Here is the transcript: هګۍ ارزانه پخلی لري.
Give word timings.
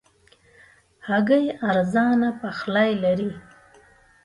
هګۍ 1.07 1.45
ارزانه 1.69 2.29
پخلی 2.41 2.91
لري. 3.03 3.31